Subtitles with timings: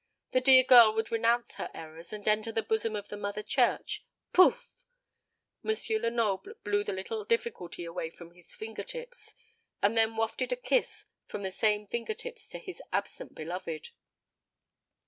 [0.31, 4.03] The dear girl would renounce her errors, and enter the bosom of the Mother Church.
[4.33, 4.83] Pouff!
[5.63, 5.75] M.
[6.01, 9.35] Lenoble blew the little difficulty away from his finger tips,
[9.79, 13.91] and then wafted a kiss from the same finger tips to his absent beloved.